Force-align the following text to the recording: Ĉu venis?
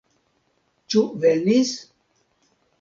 Ĉu 0.95 1.05
venis? 1.27 1.77